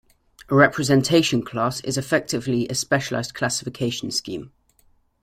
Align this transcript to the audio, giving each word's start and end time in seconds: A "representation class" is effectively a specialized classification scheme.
A 0.49 0.55
"representation 0.55 1.43
class" 1.43 1.79
is 1.81 1.95
effectively 1.95 2.67
a 2.67 2.73
specialized 2.73 3.35
classification 3.35 4.09
scheme. 4.09 4.51